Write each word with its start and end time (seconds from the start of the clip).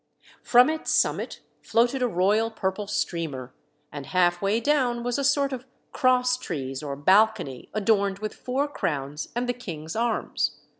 From 0.41 0.67
its 0.71 0.89
summit 0.89 1.41
floated 1.61 2.01
a 2.01 2.07
royal 2.07 2.49
purple 2.49 2.87
streamer; 2.87 3.53
and 3.91 4.07
half 4.07 4.41
way 4.41 4.59
down 4.59 5.03
was 5.03 5.19
a 5.19 5.23
sort 5.23 5.53
of 5.53 5.67
cross 5.91 6.37
trees 6.37 6.81
or 6.81 6.95
balcony 6.95 7.69
adorned 7.71 8.17
with 8.17 8.33
four 8.33 8.67
crowns 8.67 9.27
and 9.35 9.47
the 9.47 9.53
king's 9.53 9.95
arms. 9.95 10.57